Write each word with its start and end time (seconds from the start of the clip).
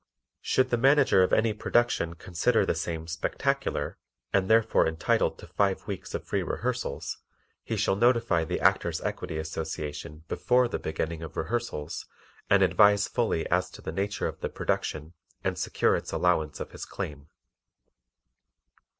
Should 0.41 0.71
the 0.71 0.79
Manager 0.81 1.21
of 1.21 1.31
any 1.31 1.53
production 1.53 2.15
consider 2.15 2.65
the 2.65 2.73
same 2.73 3.05
"Spectacular" 3.07 3.99
and 4.33 4.49
therefore 4.49 4.87
entitled 4.87 5.37
to 5.37 5.45
five 5.45 5.85
weeks 5.85 6.15
of 6.15 6.23
free 6.25 6.41
rehearsals, 6.41 7.19
he 7.63 7.77
shall 7.77 7.95
notify 7.95 8.43
the 8.43 8.59
Actors' 8.59 8.99
Equity 9.01 9.37
Association 9.37 10.23
before 10.27 10.67
the 10.67 10.79
beginning 10.79 11.21
of 11.21 11.37
rehearsals 11.37 12.07
and 12.49 12.63
advise 12.63 13.07
fully 13.07 13.47
as 13.51 13.69
to 13.69 13.83
the 13.83 13.91
nature 13.91 14.25
of 14.27 14.39
the 14.39 14.49
production 14.49 15.13
and 15.43 15.55
secure 15.59 15.95
its 15.95 16.11
allowance 16.11 16.59
of 16.59 16.71
his 16.71 16.83
claim. 16.85 17.27